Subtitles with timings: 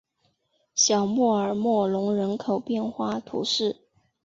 [0.73, 3.81] 小穆尔默隆人口变化图示